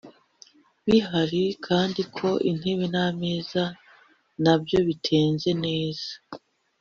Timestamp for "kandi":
1.65-2.01